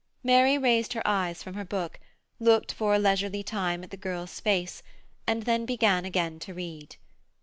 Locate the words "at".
3.83-3.91